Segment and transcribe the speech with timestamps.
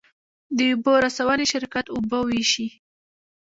[0.57, 2.67] د اوبو رسونې شرکت اوبه ویشي